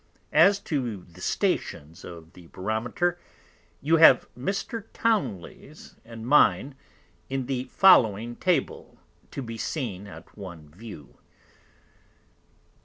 [0.33, 3.19] As to the Stations of the Barometer,
[3.81, 4.85] you have Mr.
[4.93, 6.73] Towneley's and mine
[7.29, 8.97] in the following Table
[9.29, 11.19] to be seen at one View.